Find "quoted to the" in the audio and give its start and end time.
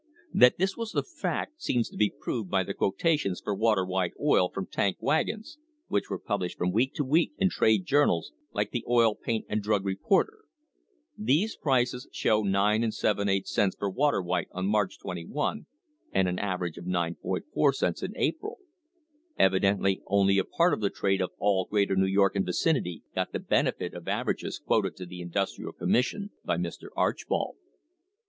24.57-25.21